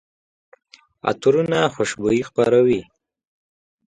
[1.09, 2.81] عطرونه خوشبويي خپروي.